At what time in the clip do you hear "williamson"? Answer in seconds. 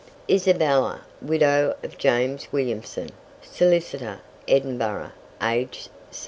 2.51-3.11